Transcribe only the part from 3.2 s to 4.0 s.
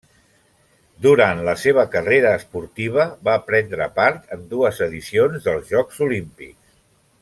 va prendre